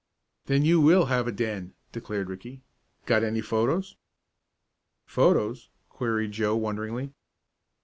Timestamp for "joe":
6.31-6.55